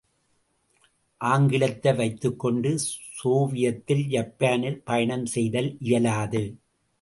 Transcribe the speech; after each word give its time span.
ஆங்கிலத்தை 1.21 1.93
வைத்துக்கொண்டு 1.93 2.71
சோவியத்தில், 3.19 4.03
ஜப்பானில் 4.07 4.81
பயணம் 4.81 5.25
செய்தல் 5.25 5.77
இயலாது. 5.79 6.43